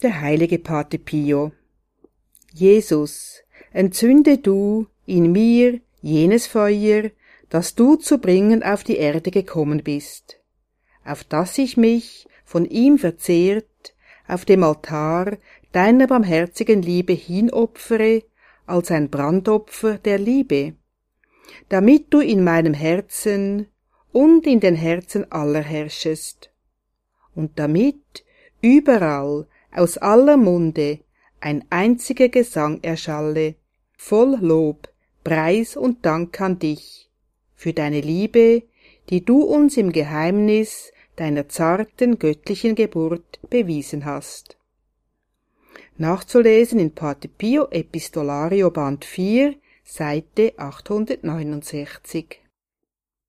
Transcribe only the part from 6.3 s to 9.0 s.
Feuer, das du zu bringen auf die